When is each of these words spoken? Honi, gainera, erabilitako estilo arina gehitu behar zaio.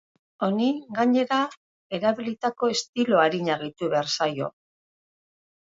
Honi, 0.45 0.69
gainera, 0.99 1.37
erabilitako 1.99 2.71
estilo 2.77 3.21
arina 3.27 3.59
gehitu 3.63 3.91
behar 3.93 4.11
zaio. 4.17 4.53